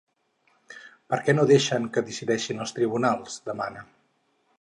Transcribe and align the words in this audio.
Per 1.13 1.19
què 1.27 1.35
no 1.35 1.45
deixen 1.51 1.85
que 1.97 2.03
decideixin 2.07 2.65
els 2.65 2.73
tribunals?, 2.79 3.37
demana. 3.51 3.85